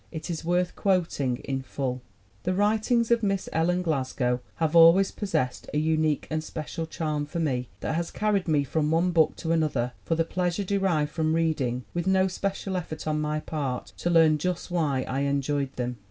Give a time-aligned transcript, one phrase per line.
[0.11, 2.01] It is worth quoting in full:
[2.41, 7.39] "The writings of Miss Ellen Glasgow have always possessed a unique and special charm for
[7.39, 11.11] me that has carried me from one book to another for the pleas ure derived
[11.11, 15.71] from reading, with no special effort on my part to learn just why I enjoyed
[15.75, 15.97] them.